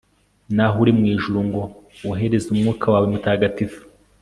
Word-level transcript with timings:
n'aho 0.55 0.75
uri 0.83 0.91
mu 0.97 1.03
ijuru 1.13 1.39
ngo 1.47 1.61
wohereze 2.07 2.47
umwuka 2.49 2.85
wawe 2.93 3.07
mutagatifu 3.13 3.81